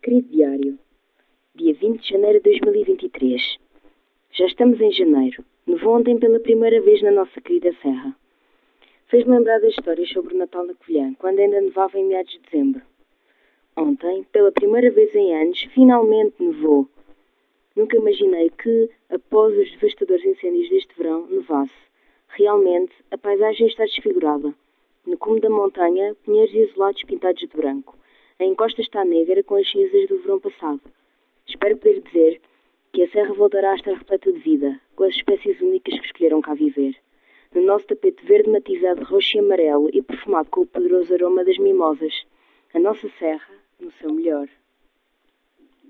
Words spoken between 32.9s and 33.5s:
que a serra